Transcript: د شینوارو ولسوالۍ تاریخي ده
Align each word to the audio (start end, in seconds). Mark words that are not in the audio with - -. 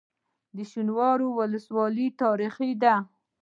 د 0.55 0.57
شینوارو 0.71 1.27
ولسوالۍ 1.39 2.07
تاریخي 2.23 2.71
ده 2.81 2.95